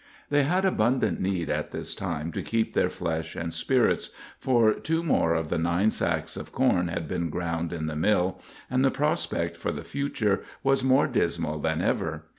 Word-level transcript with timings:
They 0.31 0.45
had 0.45 0.65
abundant 0.65 1.21
need 1.21 1.51
at 1.51 1.69
this 1.69 1.93
time 1.93 2.31
to 2.31 2.41
keep 2.41 2.73
their 2.73 2.89
flesh 2.89 3.35
and 3.35 3.53
spirits, 3.53 4.09
for 4.39 4.73
two 4.73 5.03
more 5.03 5.35
of 5.35 5.49
the 5.49 5.59
nine 5.59 5.91
sacks 5.91 6.35
of 6.35 6.51
corn 6.51 6.87
had 6.87 7.07
been 7.07 7.29
ground 7.29 7.71
in 7.71 7.85
the 7.85 7.95
mill, 7.95 8.41
and 8.67 8.83
the 8.83 8.89
prospect 8.89 9.57
for 9.57 9.71
the 9.71 9.83
future 9.83 10.41
was 10.63 10.83
more 10.83 11.05
dismal 11.07 11.59
than 11.59 11.83
ever. 11.83 12.23